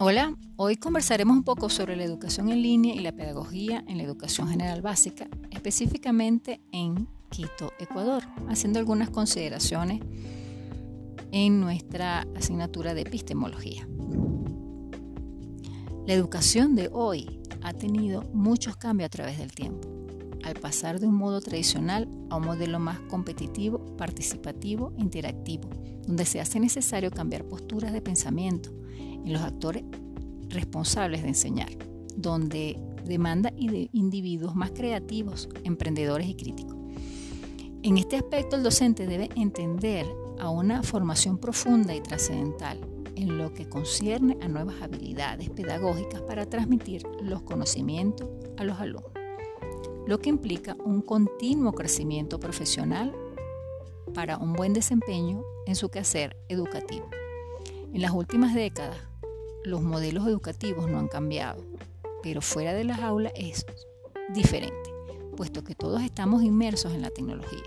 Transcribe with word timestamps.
Hola, 0.00 0.32
hoy 0.54 0.76
conversaremos 0.76 1.36
un 1.36 1.42
poco 1.42 1.68
sobre 1.68 1.96
la 1.96 2.04
educación 2.04 2.50
en 2.50 2.62
línea 2.62 2.94
y 2.94 3.00
la 3.00 3.10
pedagogía 3.10 3.82
en 3.88 3.96
la 3.96 4.04
educación 4.04 4.46
general 4.46 4.80
básica, 4.80 5.26
específicamente 5.50 6.60
en 6.70 7.08
Quito, 7.30 7.72
Ecuador, 7.80 8.22
haciendo 8.48 8.78
algunas 8.78 9.10
consideraciones 9.10 10.00
en 11.32 11.58
nuestra 11.58 12.28
asignatura 12.36 12.94
de 12.94 13.00
epistemología. 13.00 13.88
La 16.06 16.12
educación 16.12 16.76
de 16.76 16.90
hoy 16.92 17.40
ha 17.62 17.72
tenido 17.72 18.22
muchos 18.32 18.76
cambios 18.76 19.06
a 19.06 19.10
través 19.10 19.38
del 19.38 19.50
tiempo, 19.50 19.88
al 20.44 20.54
pasar 20.54 21.00
de 21.00 21.08
un 21.08 21.16
modo 21.16 21.40
tradicional 21.40 22.08
a 22.30 22.36
un 22.36 22.44
modelo 22.44 22.78
más 22.78 23.00
competitivo, 23.00 23.96
participativo 23.96 24.92
e 24.96 25.00
interactivo, 25.00 25.68
donde 26.06 26.24
se 26.24 26.40
hace 26.40 26.60
necesario 26.60 27.10
cambiar 27.10 27.42
posturas 27.42 27.92
de 27.92 28.00
pensamiento 28.00 28.78
en 29.24 29.32
los 29.32 29.42
actores 29.42 29.84
responsables 30.48 31.22
de 31.22 31.28
enseñar, 31.28 31.68
donde 32.16 32.78
demanda 33.04 33.52
individuos 33.56 34.54
más 34.54 34.70
creativos, 34.70 35.48
emprendedores 35.64 36.28
y 36.28 36.34
críticos. 36.34 36.76
En 37.82 37.96
este 37.96 38.16
aspecto 38.16 38.56
el 38.56 38.62
docente 38.62 39.06
debe 39.06 39.30
entender 39.36 40.06
a 40.38 40.50
una 40.50 40.82
formación 40.82 41.38
profunda 41.38 41.94
y 41.94 42.00
trascendental 42.00 42.80
en 43.14 43.38
lo 43.38 43.52
que 43.52 43.68
concierne 43.68 44.36
a 44.42 44.48
nuevas 44.48 44.80
habilidades 44.82 45.50
pedagógicas 45.50 46.20
para 46.22 46.46
transmitir 46.46 47.02
los 47.20 47.42
conocimientos 47.42 48.28
a 48.56 48.64
los 48.64 48.78
alumnos, 48.78 49.12
lo 50.06 50.18
que 50.18 50.28
implica 50.28 50.76
un 50.84 51.02
continuo 51.02 51.72
crecimiento 51.72 52.38
profesional 52.38 53.14
para 54.14 54.38
un 54.38 54.52
buen 54.52 54.72
desempeño 54.72 55.42
en 55.66 55.74
su 55.74 55.88
quehacer 55.88 56.36
educativo. 56.48 57.08
En 57.92 58.02
las 58.02 58.12
últimas 58.12 58.54
décadas, 58.54 58.98
los 59.64 59.82
modelos 59.82 60.26
educativos 60.26 60.90
no 60.90 60.98
han 60.98 61.08
cambiado, 61.08 61.64
pero 62.22 62.42
fuera 62.42 62.74
de 62.74 62.84
las 62.84 63.00
aulas 63.00 63.32
es 63.34 63.64
diferente, 64.34 64.92
puesto 65.36 65.64
que 65.64 65.74
todos 65.74 66.02
estamos 66.02 66.42
inmersos 66.42 66.92
en 66.92 67.02
la 67.02 67.10
tecnología. 67.10 67.64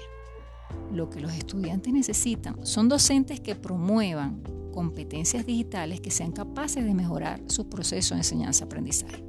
Lo 0.93 1.09
que 1.09 1.21
los 1.21 1.33
estudiantes 1.33 1.91
necesitan 1.91 2.65
son 2.65 2.87
docentes 2.87 3.39
que 3.39 3.55
promuevan 3.55 4.43
competencias 4.71 5.45
digitales 5.45 6.01
que 6.01 6.11
sean 6.11 6.31
capaces 6.31 6.85
de 6.85 6.93
mejorar 6.93 7.41
su 7.47 7.67
proceso 7.67 8.13
de 8.13 8.19
enseñanza-aprendizaje, 8.21 9.23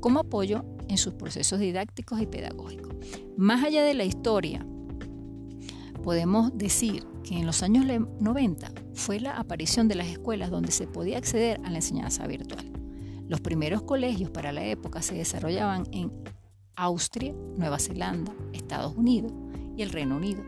como 0.00 0.20
apoyo 0.20 0.64
en 0.88 0.96
sus 0.96 1.14
procesos 1.14 1.58
didácticos 1.58 2.20
y 2.20 2.26
pedagógicos. 2.26 2.94
Más 3.36 3.64
allá 3.64 3.82
de 3.82 3.94
la 3.94 4.04
historia, 4.04 4.64
podemos 6.06 6.56
decir 6.56 7.04
que 7.24 7.36
en 7.36 7.46
los 7.46 7.64
años 7.64 7.84
90 7.84 8.70
fue 8.94 9.18
la 9.18 9.38
aparición 9.38 9.88
de 9.88 9.96
las 9.96 10.06
escuelas 10.06 10.52
donde 10.52 10.70
se 10.70 10.86
podía 10.86 11.18
acceder 11.18 11.60
a 11.64 11.70
la 11.70 11.78
enseñanza 11.78 12.28
virtual. 12.28 12.64
Los 13.26 13.40
primeros 13.40 13.82
colegios 13.82 14.30
para 14.30 14.52
la 14.52 14.64
época 14.64 15.02
se 15.02 15.16
desarrollaban 15.16 15.88
en 15.90 16.12
Austria, 16.76 17.34
Nueva 17.56 17.80
Zelanda, 17.80 18.32
Estados 18.52 18.94
Unidos 18.96 19.32
y 19.76 19.82
el 19.82 19.90
Reino 19.90 20.18
Unido, 20.18 20.44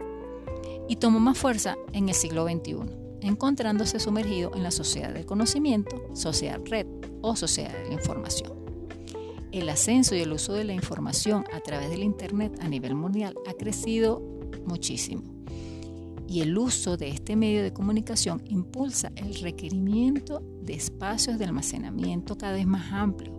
y 0.88 0.94
tomó 0.94 1.18
más 1.18 1.36
fuerza 1.36 1.74
en 1.92 2.08
el 2.08 2.14
siglo 2.14 2.44
XXI, 2.44 2.76
encontrándose 3.22 3.98
sumergido 3.98 4.52
en 4.54 4.62
la 4.62 4.70
sociedad 4.70 5.12
del 5.12 5.26
conocimiento, 5.26 6.00
sociedad 6.14 6.60
red 6.66 6.86
o 7.20 7.34
sociedad 7.34 7.76
de 7.76 7.88
la 7.88 7.94
información. 7.94 8.52
El 9.50 9.68
ascenso 9.70 10.14
y 10.14 10.20
el 10.20 10.32
uso 10.32 10.52
de 10.52 10.62
la 10.62 10.74
información 10.74 11.44
a 11.52 11.58
través 11.58 11.90
del 11.90 12.04
Internet 12.04 12.56
a 12.60 12.68
nivel 12.68 12.94
mundial 12.94 13.34
ha 13.48 13.54
crecido 13.54 14.22
muchísimo 14.64 15.37
y 16.28 16.42
el 16.42 16.56
uso 16.58 16.98
de 16.98 17.08
este 17.08 17.36
medio 17.36 17.62
de 17.62 17.72
comunicación 17.72 18.42
impulsa 18.44 19.10
el 19.16 19.36
requerimiento 19.36 20.42
de 20.62 20.74
espacios 20.74 21.38
de 21.38 21.46
almacenamiento 21.46 22.36
cada 22.36 22.52
vez 22.52 22.66
más 22.66 22.92
amplio 22.92 23.32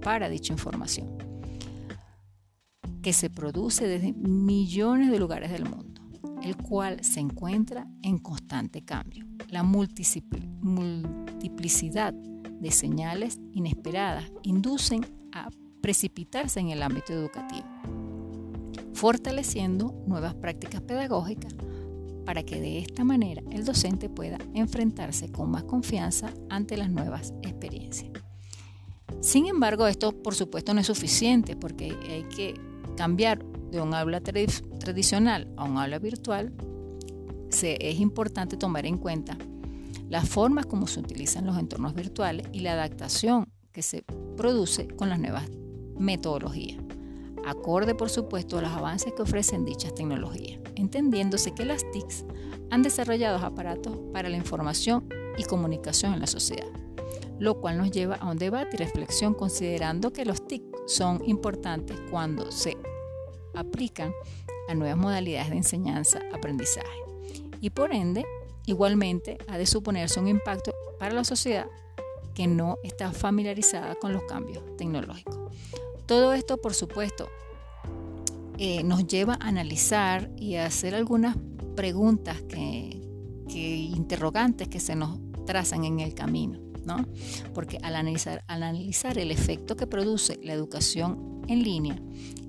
para 0.00 0.30
dicha 0.30 0.54
información, 0.54 1.18
que 3.02 3.12
se 3.12 3.28
produce 3.28 3.86
desde 3.86 4.14
millones 4.14 5.10
de 5.10 5.18
lugares 5.18 5.52
del 5.52 5.68
mundo, 5.68 6.00
el 6.42 6.56
cual 6.56 7.04
se 7.04 7.20
encuentra 7.20 7.86
en 8.02 8.16
constante 8.18 8.82
cambio. 8.82 9.26
La 9.50 9.62
multiplicidad 9.62 12.14
de 12.14 12.70
señales 12.70 13.38
inesperadas 13.52 14.32
inducen 14.42 15.04
a 15.32 15.50
precipitarse 15.82 16.60
en 16.60 16.70
el 16.70 16.82
ámbito 16.82 17.12
educativo, 17.12 17.66
fortaleciendo 18.94 20.02
nuevas 20.06 20.34
prácticas 20.34 20.80
pedagógicas 20.80 21.54
para 22.30 22.44
que 22.44 22.60
de 22.60 22.78
esta 22.78 23.02
manera 23.02 23.42
el 23.50 23.64
docente 23.64 24.08
pueda 24.08 24.38
enfrentarse 24.54 25.32
con 25.32 25.50
más 25.50 25.64
confianza 25.64 26.32
ante 26.48 26.76
las 26.76 26.88
nuevas 26.88 27.34
experiencias. 27.42 28.12
Sin 29.20 29.48
embargo, 29.48 29.88
esto 29.88 30.12
por 30.12 30.36
supuesto 30.36 30.72
no 30.72 30.80
es 30.80 30.86
suficiente 30.86 31.56
porque 31.56 31.92
hay 32.08 32.22
que 32.32 32.54
cambiar 32.96 33.44
de 33.72 33.80
un 33.80 33.94
aula 33.94 34.20
tradicional 34.20 35.52
a 35.56 35.64
un 35.64 35.76
aula 35.76 35.98
virtual. 35.98 36.52
es 37.50 37.98
importante 37.98 38.56
tomar 38.56 38.86
en 38.86 38.98
cuenta 38.98 39.36
las 40.08 40.28
formas 40.28 40.66
como 40.66 40.86
se 40.86 41.00
utilizan 41.00 41.46
los 41.46 41.58
entornos 41.58 41.96
virtuales 41.96 42.46
y 42.52 42.60
la 42.60 42.74
adaptación 42.74 43.48
que 43.72 43.82
se 43.82 44.04
produce 44.36 44.86
con 44.86 45.08
las 45.08 45.18
nuevas 45.18 45.50
metodologías 45.98 46.89
acorde 47.46 47.94
por 47.94 48.10
supuesto 48.10 48.58
a 48.58 48.62
los 48.62 48.70
avances 48.70 49.12
que 49.12 49.22
ofrecen 49.22 49.64
dichas 49.64 49.94
tecnologías, 49.94 50.60
entendiéndose 50.76 51.52
que 51.54 51.64
las 51.64 51.88
TICs 51.90 52.24
han 52.70 52.82
desarrollado 52.82 53.44
aparatos 53.44 53.98
para 54.12 54.28
la 54.28 54.36
información 54.36 55.08
y 55.36 55.44
comunicación 55.44 56.14
en 56.14 56.20
la 56.20 56.26
sociedad, 56.26 56.68
lo 57.38 57.60
cual 57.60 57.78
nos 57.78 57.90
lleva 57.90 58.16
a 58.16 58.30
un 58.30 58.38
debate 58.38 58.76
y 58.76 58.78
reflexión 58.78 59.34
considerando 59.34 60.12
que 60.12 60.24
los 60.24 60.46
TIC 60.46 60.62
son 60.86 61.22
importantes 61.26 61.96
cuando 62.10 62.50
se 62.52 62.76
aplican 63.54 64.12
a 64.68 64.74
nuevas 64.74 64.96
modalidades 64.96 65.50
de 65.50 65.56
enseñanza-aprendizaje 65.56 66.88
y 67.60 67.70
por 67.70 67.92
ende 67.92 68.24
igualmente 68.66 69.38
ha 69.48 69.58
de 69.58 69.66
suponerse 69.66 70.20
un 70.20 70.28
impacto 70.28 70.72
para 70.98 71.14
la 71.14 71.24
sociedad 71.24 71.66
que 72.34 72.46
no 72.46 72.78
está 72.82 73.12
familiarizada 73.12 73.96
con 73.96 74.12
los 74.12 74.22
cambios 74.24 74.64
tecnológicos. 74.76 75.38
Todo 76.10 76.32
esto, 76.32 76.60
por 76.60 76.74
supuesto, 76.74 77.28
eh, 78.58 78.82
nos 78.82 79.06
lleva 79.06 79.34
a 79.34 79.46
analizar 79.46 80.28
y 80.36 80.56
a 80.56 80.66
hacer 80.66 80.96
algunas 80.96 81.36
preguntas 81.76 82.42
que, 82.48 83.00
interrogantes 83.46 84.66
que 84.66 84.80
se 84.80 84.96
nos 84.96 85.20
trazan 85.46 85.84
en 85.84 86.00
el 86.00 86.16
camino, 86.16 86.58
¿no? 86.84 87.06
Porque 87.54 87.78
al 87.84 87.94
analizar, 87.94 88.42
al 88.48 88.64
analizar 88.64 89.18
el 89.18 89.30
efecto 89.30 89.76
que 89.76 89.86
produce 89.86 90.40
la 90.42 90.52
educación 90.52 91.42
en 91.46 91.62
línea 91.62 92.02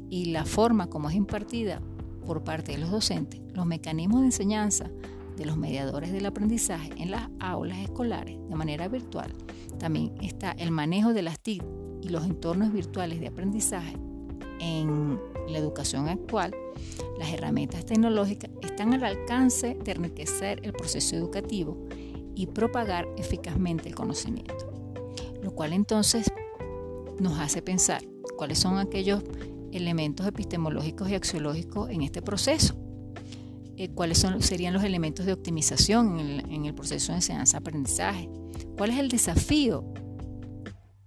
y 0.10 0.32
la 0.32 0.44
forma 0.44 0.88
como 0.88 1.12
es 1.12 1.16
impartida 1.16 1.84
por 2.26 2.44
parte 2.44 2.72
de 2.72 2.80
los 2.80 2.90
docentes, 2.90 3.42
los 3.54 3.68
mecanismos 3.68 4.22
de 4.22 4.26
enseñanza 4.26 4.90
de 5.38 5.46
los 5.46 5.58
mediadores 5.58 6.12
del 6.12 6.26
aprendizaje 6.26 6.92
en 6.98 7.12
las 7.12 7.30
aulas 7.40 7.80
escolares 7.80 8.38
de 8.50 8.56
manera 8.56 8.88
virtual, 8.88 9.34
también 9.80 10.14
está 10.22 10.52
el 10.52 10.72
manejo 10.72 11.14
de 11.14 11.22
las 11.22 11.40
TIC 11.40 11.64
y 12.02 12.10
los 12.10 12.26
entornos 12.26 12.72
virtuales 12.72 13.20
de 13.20 13.28
aprendizaje 13.28 13.96
en 14.60 15.20
la 15.48 15.58
educación 15.58 16.08
actual, 16.08 16.56
las 17.18 17.34
herramientas 17.34 17.86
tecnológicas 17.86 18.50
están 18.62 18.94
al 18.94 19.04
alcance 19.04 19.78
de 19.84 19.92
enriquecer 19.92 20.60
el 20.64 20.74
proceso 20.74 21.16
educativo 21.16 21.78
y 22.36 22.48
propagar 22.48 23.08
eficazmente 23.18 23.90
el 23.90 23.96
conocimiento. 23.96 24.72
Lo 25.42 25.52
cual 25.52 25.74
entonces 25.74 26.32
nos 27.20 27.40
hace 27.40 27.62
pensar 27.62 28.02
cuáles 28.38 28.60
son 28.60 28.78
aquellos 28.78 29.24
elementos 29.72 30.26
epistemológicos 30.28 31.10
y 31.10 31.16
axiológicos 31.16 31.90
en 31.90 32.02
este 32.02 32.22
proceso. 32.22 32.76
Eh, 33.82 33.90
cuáles 33.90 34.24
serían 34.42 34.76
los 34.76 34.84
elementos 34.84 35.26
de 35.26 35.34
optimización 35.34 36.20
en 36.20 36.28
el, 36.28 36.52
en 36.52 36.66
el 36.66 36.76
proceso 36.76 37.14
de 37.14 37.16
enseñanza-aprendizaje. 37.16 38.30
¿Cuál 38.78 38.92
es 38.92 39.00
el 39.00 39.10
desafío 39.10 39.92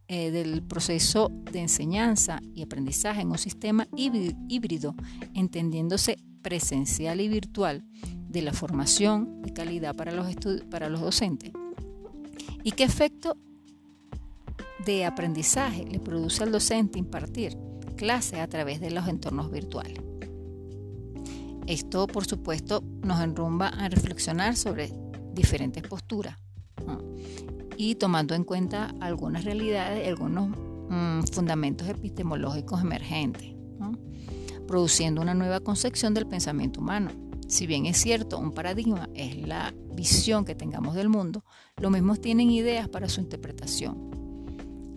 eh, 0.08 0.32
del 0.32 0.60
proceso 0.64 1.30
de 1.52 1.60
enseñanza 1.60 2.40
y 2.52 2.62
aprendizaje 2.62 3.20
en 3.20 3.30
un 3.30 3.38
sistema 3.38 3.86
híbrido, 3.94 4.96
entendiéndose 5.34 6.18
presencial 6.42 7.20
y 7.20 7.28
virtual 7.28 7.84
de 8.28 8.42
la 8.42 8.52
formación 8.52 9.40
de 9.42 9.52
calidad 9.52 9.94
para 9.94 10.10
los, 10.10 10.26
para 10.68 10.88
los 10.88 11.00
docentes. 11.00 11.52
¿Y 12.64 12.72
qué 12.72 12.82
efecto 12.82 13.36
de 14.84 15.04
aprendizaje 15.04 15.84
le 15.84 16.00
produce 16.00 16.42
al 16.42 16.50
docente 16.50 16.98
impartir 16.98 17.56
clases 17.94 18.40
a 18.40 18.48
través 18.48 18.80
de 18.80 18.90
los 18.90 19.06
entornos 19.06 19.52
virtuales? 19.52 20.03
Esto, 21.66 22.06
por 22.06 22.26
supuesto, 22.26 22.82
nos 23.02 23.20
enrumba 23.20 23.68
a 23.68 23.88
reflexionar 23.88 24.56
sobre 24.56 24.92
diferentes 25.32 25.82
posturas 25.82 26.38
y 27.76 27.94
tomando 27.96 28.34
en 28.34 28.44
cuenta 28.44 28.94
algunas 29.00 29.44
realidades, 29.44 30.06
algunos 30.06 30.48
mm, 30.88 31.22
fundamentos 31.32 31.88
epistemológicos 31.88 32.82
emergentes, 32.82 33.54
produciendo 34.66 35.20
una 35.20 35.34
nueva 35.34 35.60
concepción 35.60 36.14
del 36.14 36.26
pensamiento 36.26 36.80
humano. 36.80 37.10
Si 37.48 37.66
bien 37.66 37.86
es 37.86 37.98
cierto, 37.98 38.38
un 38.38 38.52
paradigma 38.52 39.08
es 39.14 39.46
la 39.46 39.74
visión 39.94 40.44
que 40.44 40.54
tengamos 40.54 40.94
del 40.94 41.08
mundo, 41.08 41.44
los 41.76 41.90
mismos 41.90 42.20
tienen 42.20 42.50
ideas 42.50 42.88
para 42.88 43.08
su 43.08 43.20
interpretación. 43.20 44.12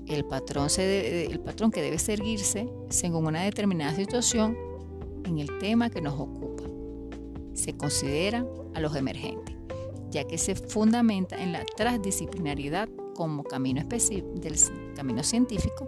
el 0.07 0.23
patrón, 0.23 0.69
el 0.77 1.39
patrón 1.41 1.69
que 1.69 1.81
debe 1.81 1.99
seguirse 1.99 2.69
según 2.89 3.25
una 3.25 3.41
determinada 3.41 3.93
situación 3.93 4.55
en 5.25 5.39
el 5.39 5.57
tema 5.59 5.89
que 5.89 6.01
nos 6.01 6.13
ocupa. 6.13 6.46
Se 7.57 7.75
considera 7.75 8.45
a 8.75 8.79
los 8.79 8.95
emergentes, 8.95 9.55
ya 10.11 10.25
que 10.25 10.37
se 10.37 10.55
fundamenta 10.55 11.41
en 11.41 11.51
la 11.51 11.65
transdisciplinariedad 11.65 12.87
como 13.15 13.43
camino 13.43 13.83
del 13.83 14.55
camino 14.95 15.23
científico 15.23 15.87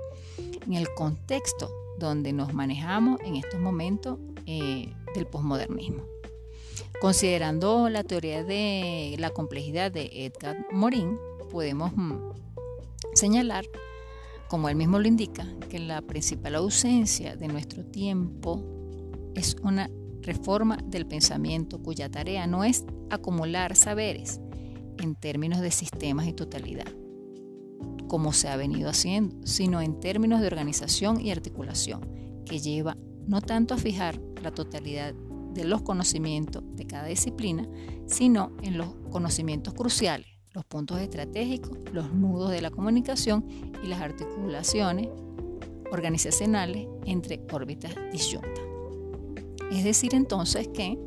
en 0.65 0.73
el 0.73 0.87
contexto 0.95 1.71
donde 1.99 2.33
nos 2.33 2.53
manejamos 2.53 3.19
en 3.21 3.35
estos 3.35 3.59
momentos 3.59 4.17
eh, 4.45 4.91
del 5.13 5.27
posmodernismo. 5.27 6.03
Considerando 7.01 7.89
la 7.89 8.03
teoría 8.03 8.43
de 8.43 9.15
la 9.19 9.29
complejidad 9.29 9.91
de 9.91 10.25
Edgar 10.25 10.65
Morin, 10.71 11.17
podemos 11.51 11.91
mm, 11.95 12.31
señalar, 13.13 13.65
como 14.47 14.69
él 14.69 14.75
mismo 14.75 14.99
lo 14.99 15.07
indica, 15.07 15.47
que 15.69 15.79
la 15.79 16.01
principal 16.01 16.55
ausencia 16.55 17.35
de 17.35 17.47
nuestro 17.47 17.85
tiempo 17.85 18.63
es 19.35 19.55
una 19.61 19.89
reforma 20.21 20.77
del 20.85 21.05
pensamiento 21.05 21.81
cuya 21.81 22.09
tarea 22.09 22.47
no 22.47 22.63
es 22.63 22.85
acumular 23.09 23.75
saberes 23.75 24.39
en 24.99 25.15
términos 25.15 25.61
de 25.61 25.71
sistemas 25.71 26.27
y 26.27 26.33
totalidad, 26.33 26.87
como 28.07 28.33
se 28.33 28.49
ha 28.49 28.57
venido 28.57 28.89
haciendo, 28.89 29.35
sino 29.45 29.81
en 29.81 29.99
términos 29.99 30.41
de 30.41 30.47
organización 30.47 31.21
y 31.21 31.31
articulación, 31.31 32.01
que 32.45 32.59
lleva 32.59 32.97
no 33.27 33.41
tanto 33.41 33.73
a 33.73 33.77
fijar 33.77 34.19
la 34.41 34.51
totalidad 34.51 35.13
de 35.53 35.63
los 35.63 35.81
conocimientos 35.81 36.63
de 36.75 36.85
cada 36.85 37.05
disciplina, 37.05 37.67
sino 38.05 38.51
en 38.61 38.77
los 38.77 38.95
conocimientos 39.11 39.73
cruciales, 39.73 40.27
los 40.53 40.65
puntos 40.65 40.99
estratégicos, 40.99 41.77
los 41.93 42.13
nudos 42.13 42.51
de 42.51 42.61
la 42.61 42.71
comunicación 42.71 43.45
y 43.83 43.87
las 43.87 44.01
articulaciones 44.01 45.09
organizacionales 45.91 46.87
entre 47.05 47.41
órbitas 47.51 47.95
disyuntas. 48.11 48.68
Es 49.71 49.83
decir, 49.83 50.15
entonces 50.15 50.67
que 50.67 50.97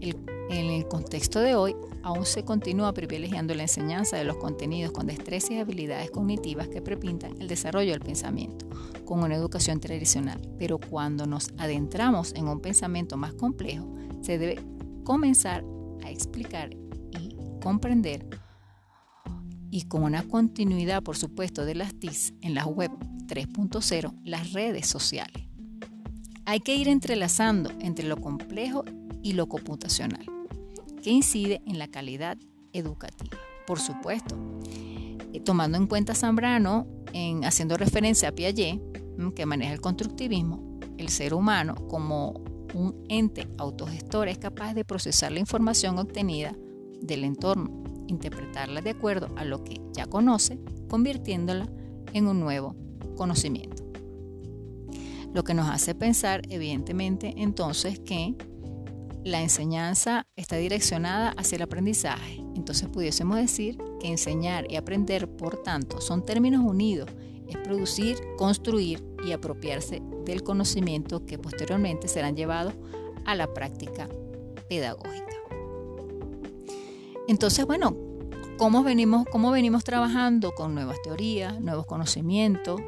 en 0.00 0.70
el 0.70 0.86
contexto 0.86 1.40
de 1.40 1.54
hoy 1.54 1.74
aún 2.02 2.26
se 2.26 2.44
continúa 2.44 2.92
privilegiando 2.92 3.54
la 3.54 3.62
enseñanza 3.62 4.16
de 4.16 4.24
los 4.24 4.36
contenidos 4.36 4.92
con 4.92 5.06
destrezas 5.06 5.52
y 5.52 5.58
habilidades 5.58 6.10
cognitivas 6.10 6.68
que 6.68 6.82
prepintan 6.82 7.40
el 7.40 7.48
desarrollo 7.48 7.92
del 7.92 8.00
pensamiento, 8.00 8.66
con 9.04 9.22
una 9.22 9.36
educación 9.36 9.80
tradicional. 9.80 10.40
Pero 10.58 10.78
cuando 10.78 11.26
nos 11.26 11.50
adentramos 11.58 12.34
en 12.34 12.48
un 12.48 12.60
pensamiento 12.60 13.16
más 13.16 13.34
complejo, 13.34 13.94
se 14.20 14.38
debe 14.38 14.60
comenzar 15.04 15.64
a 16.04 16.10
explicar 16.10 16.70
y 17.18 17.36
comprender 17.62 18.26
y 19.70 19.82
con 19.82 20.02
una 20.02 20.22
continuidad, 20.24 21.02
por 21.02 21.16
supuesto, 21.16 21.64
de 21.64 21.74
las 21.74 21.94
TIC 21.94 22.34
en 22.42 22.54
la 22.54 22.66
web 22.66 22.90
3.0, 23.26 24.20
las 24.22 24.52
redes 24.52 24.86
sociales. 24.86 25.51
Hay 26.44 26.60
que 26.60 26.74
ir 26.74 26.88
entrelazando 26.88 27.70
entre 27.80 28.06
lo 28.06 28.16
complejo 28.16 28.84
y 29.22 29.34
lo 29.34 29.48
computacional, 29.48 30.26
que 31.02 31.10
incide 31.10 31.62
en 31.66 31.78
la 31.78 31.86
calidad 31.86 32.36
educativa. 32.72 33.38
Por 33.66 33.78
supuesto, 33.78 34.36
eh, 35.32 35.40
tomando 35.40 35.78
en 35.78 35.86
cuenta 35.86 36.16
Zambrano, 36.16 36.86
en, 37.12 37.44
haciendo 37.44 37.76
referencia 37.76 38.30
a 38.30 38.32
Piaget, 38.32 38.80
mm, 39.18 39.30
que 39.30 39.46
maneja 39.46 39.72
el 39.72 39.80
constructivismo, 39.80 40.80
el 40.98 41.10
ser 41.10 41.32
humano 41.32 41.76
como 41.88 42.42
un 42.74 43.04
ente 43.08 43.46
autogestor 43.58 44.28
es 44.28 44.38
capaz 44.38 44.74
de 44.74 44.84
procesar 44.84 45.30
la 45.30 45.38
información 45.38 45.98
obtenida 45.98 46.56
del 47.00 47.22
entorno, 47.22 47.84
interpretarla 48.08 48.80
de 48.80 48.90
acuerdo 48.90 49.28
a 49.36 49.44
lo 49.44 49.62
que 49.62 49.80
ya 49.92 50.06
conoce, 50.06 50.58
convirtiéndola 50.88 51.68
en 52.12 52.26
un 52.26 52.40
nuevo 52.40 52.74
conocimiento. 53.16 53.81
Lo 55.32 55.44
que 55.44 55.54
nos 55.54 55.68
hace 55.68 55.94
pensar, 55.94 56.42
evidentemente, 56.48 57.34
entonces 57.36 57.98
que 57.98 58.34
la 59.24 59.40
enseñanza 59.40 60.26
está 60.36 60.56
direccionada 60.56 61.30
hacia 61.30 61.56
el 61.56 61.62
aprendizaje. 61.62 62.42
Entonces 62.56 62.88
pudiésemos 62.88 63.36
decir 63.36 63.78
que 64.00 64.08
enseñar 64.08 64.70
y 64.70 64.76
aprender, 64.76 65.28
por 65.28 65.62
tanto, 65.62 66.00
son 66.00 66.24
términos 66.24 66.62
unidos. 66.62 67.08
Es 67.48 67.56
producir, 67.58 68.18
construir 68.36 69.04
y 69.24 69.32
apropiarse 69.32 70.02
del 70.24 70.42
conocimiento 70.42 71.24
que 71.24 71.38
posteriormente 71.38 72.08
serán 72.08 72.36
llevados 72.36 72.74
a 73.24 73.34
la 73.34 73.52
práctica 73.52 74.08
pedagógica. 74.68 75.36
Entonces, 77.28 77.64
bueno, 77.66 77.96
¿cómo 78.58 78.82
venimos, 78.82 79.26
cómo 79.30 79.50
venimos 79.50 79.84
trabajando 79.84 80.52
con 80.52 80.74
nuevas 80.74 81.00
teorías, 81.02 81.60
nuevos 81.60 81.86
conocimientos? 81.86 82.80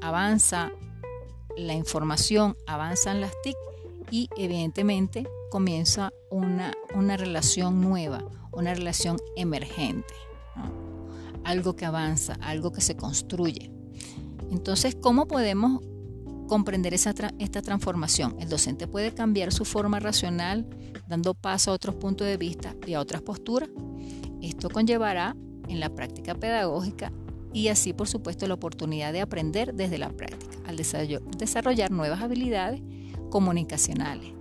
Avanza 0.00 0.72
la 1.56 1.74
información, 1.74 2.56
avanzan 2.66 3.20
las 3.20 3.32
TIC 3.42 3.56
y 4.10 4.28
evidentemente 4.36 5.26
comienza 5.50 6.12
una, 6.30 6.74
relación 7.16 7.80
nueva, 7.80 8.24
una 8.52 8.74
relación 8.74 9.16
emergente, 9.36 10.14
algo 11.44 11.76
que 11.76 11.86
avanza, 11.86 12.34
algo 12.40 12.72
que 12.72 12.80
se 12.80 12.96
construye. 12.96 13.70
Entonces, 14.50 14.96
¿cómo 15.00 15.26
podemos 15.26 15.82
comprender 16.48 16.94
esa 16.94 17.14
esta 17.38 17.62
transformación? 17.62 18.36
El 18.40 18.48
docente 18.48 18.88
puede 18.88 19.14
cambiar 19.14 19.52
su 19.52 19.64
forma 19.64 20.00
racional 20.00 20.66
dando 21.08 21.34
paso 21.34 21.70
a 21.70 21.74
otros 21.74 21.96
puntos 21.96 22.26
de 22.26 22.36
vista 22.36 22.74
y 22.86 22.94
a 22.94 23.00
otras 23.00 23.22
posturas. 23.22 23.68
Esto 24.40 24.70
conllevará 24.70 25.36
en 25.68 25.80
la 25.80 25.94
práctica 25.94 26.34
pedagógica 26.34 27.12
y 27.52 27.68
así, 27.68 27.92
por 27.92 28.08
supuesto, 28.08 28.46
la 28.46 28.54
oportunidad 28.54 29.12
de 29.12 29.20
aprender 29.20 29.74
desde 29.74 29.98
la 29.98 30.10
práctica, 30.10 30.49
al 30.70 30.76
desarrollar 31.36 31.90
nuevas 31.90 32.22
habilidades 32.22 32.80
comunicacionales, 33.28 34.32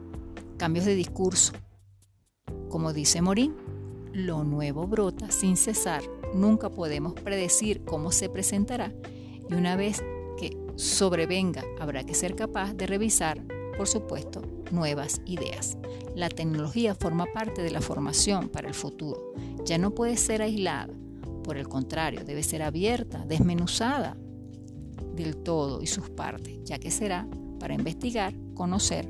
cambios 0.58 0.86
de 0.86 0.96
discurso. 0.96 1.54
Como 2.70 2.94
dice 2.94 3.22
Morín, 3.22 3.56
lo 4.14 4.44
nuevo 4.44 4.88
brota 4.88 5.32
sin 5.32 5.58
cesar. 5.58 6.02
Nunca 6.34 6.70
podemos 6.70 7.14
predecir 7.14 7.84
cómo 7.84 8.12
se 8.12 8.30
presentará 8.30 8.94
y 9.50 9.54
una 9.54 9.76
vez 9.76 10.04
que 10.38 10.56
sobrevenga 10.76 11.64
habrá 11.80 12.04
que 12.04 12.14
ser 12.14 12.36
capaz 12.36 12.74
de 12.74 12.86
revisar, 12.86 13.42
por 13.76 13.88
supuesto, 13.88 14.42
nuevas 14.72 15.22
ideas. 15.26 15.78
La 16.16 16.30
tecnología 16.30 16.94
forma 16.94 17.26
parte 17.34 17.64
de 17.64 17.72
la 17.72 17.82
formación 17.82 18.50
para 18.50 18.68
el 18.68 18.74
futuro. 18.76 19.34
Ya 19.66 19.78
no 19.78 19.92
puede 19.92 20.18
ser 20.18 20.42
aislada. 20.42 20.94
Por 21.44 21.58
el 21.58 21.68
contrario, 21.68 22.24
debe 22.24 22.44
ser 22.44 22.62
abierta, 22.62 23.26
desmenuzada 23.26 24.16
del 25.24 25.38
todo 25.38 25.82
y 25.82 25.88
sus 25.88 26.10
partes, 26.10 26.60
ya 26.64 26.80
que 26.80 26.92
será 26.92 27.28
para 27.60 27.74
investigar, 27.74 28.34
conocer, 28.56 29.08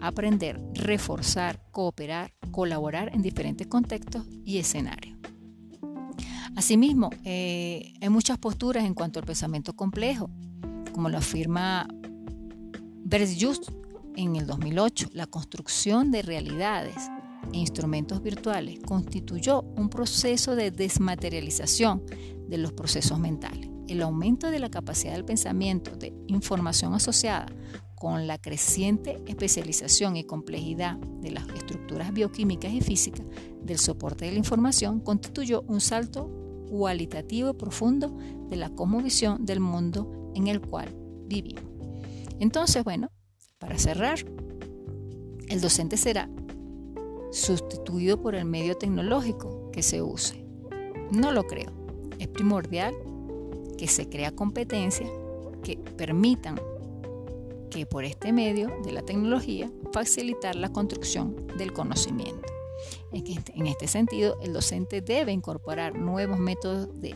aprender, 0.00 0.60
reforzar, 0.74 1.62
cooperar, 1.70 2.32
colaborar 2.50 3.10
en 3.14 3.22
diferentes 3.22 3.66
contextos 3.66 4.26
y 4.44 4.58
escenarios. 4.58 5.16
Asimismo, 6.56 7.10
eh, 7.24 7.94
hay 8.00 8.08
muchas 8.08 8.38
posturas 8.38 8.84
en 8.84 8.94
cuanto 8.94 9.18
al 9.18 9.26
pensamiento 9.26 9.74
complejo, 9.74 10.30
como 10.92 11.08
lo 11.08 11.18
afirma 11.18 11.88
Just 13.40 13.70
en 14.16 14.36
el 14.36 14.46
2008. 14.46 15.10
La 15.12 15.26
construcción 15.26 16.10
de 16.10 16.22
realidades 16.22 16.96
e 17.52 17.58
instrumentos 17.58 18.22
virtuales 18.22 18.80
constituyó 18.86 19.62
un 19.76 19.88
proceso 19.88 20.54
de 20.54 20.70
desmaterialización 20.70 22.02
de 22.48 22.58
los 22.58 22.72
procesos 22.72 23.18
mentales. 23.18 23.73
El 23.88 24.02
aumento 24.02 24.50
de 24.50 24.58
la 24.58 24.70
capacidad 24.70 25.12
del 25.12 25.24
pensamiento 25.24 25.96
de 25.96 26.14
información 26.26 26.94
asociada 26.94 27.46
con 27.94 28.26
la 28.26 28.38
creciente 28.38 29.22
especialización 29.26 30.16
y 30.16 30.24
complejidad 30.24 30.98
de 30.98 31.30
las 31.30 31.48
estructuras 31.48 32.12
bioquímicas 32.12 32.72
y 32.72 32.80
físicas 32.80 33.26
del 33.62 33.78
soporte 33.78 34.26
de 34.26 34.32
la 34.32 34.38
información, 34.38 35.00
constituyó 35.00 35.62
un 35.62 35.80
salto 35.80 36.30
cualitativo 36.68 37.50
y 37.50 37.54
profundo 37.54 38.14
de 38.50 38.56
la 38.56 38.68
cosmovisión 38.70 39.46
del 39.46 39.60
mundo 39.60 40.32
en 40.34 40.48
el 40.48 40.60
cual 40.60 40.94
vivimos. 41.26 41.64
Entonces, 42.40 42.84
bueno, 42.84 43.10
para 43.58 43.78
cerrar, 43.78 44.18
el 45.48 45.60
docente 45.60 45.96
será 45.96 46.28
sustituido 47.32 48.20
por 48.20 48.34
el 48.34 48.44
medio 48.44 48.76
tecnológico 48.76 49.70
que 49.72 49.82
se 49.82 50.02
use. 50.02 50.44
No 51.10 51.32
lo 51.32 51.44
creo. 51.44 51.72
Es 52.18 52.28
primordial 52.28 52.94
que 53.84 53.90
se 53.90 54.08
crea 54.08 54.34
competencias 54.34 55.10
que 55.62 55.76
permitan 55.76 56.58
que 57.70 57.84
por 57.84 58.04
este 58.04 58.32
medio 58.32 58.74
de 58.82 58.92
la 58.92 59.02
tecnología 59.02 59.70
facilitar 59.92 60.56
la 60.56 60.70
construcción 60.70 61.46
del 61.58 61.74
conocimiento. 61.74 62.50
Este, 63.12 63.52
en 63.54 63.66
este 63.66 63.86
sentido, 63.86 64.38
el 64.40 64.54
docente 64.54 65.02
debe 65.02 65.32
incorporar 65.32 65.98
nuevos 65.98 66.38
métodos 66.38 66.98
de 66.98 67.14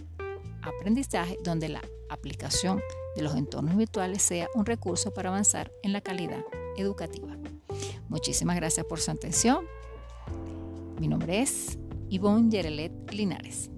aprendizaje 0.60 1.38
donde 1.42 1.70
la 1.70 1.80
aplicación 2.10 2.82
de 3.16 3.22
los 3.22 3.34
entornos 3.34 3.74
virtuales 3.74 4.20
sea 4.20 4.50
un 4.54 4.66
recurso 4.66 5.10
para 5.14 5.30
avanzar 5.30 5.72
en 5.82 5.94
la 5.94 6.02
calidad 6.02 6.44
educativa. 6.76 7.34
Muchísimas 8.10 8.56
gracias 8.56 8.84
por 8.84 9.00
su 9.00 9.10
atención. 9.10 9.64
Mi 11.00 11.08
nombre 11.08 11.40
es 11.40 11.78
Yvonne 12.10 12.50
Yerelet 12.50 13.10
Linares. 13.10 13.70